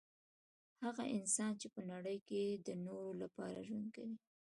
[0.83, 4.17] هغه انسان چي په نړۍ کي د نورو لپاره ژوند کوي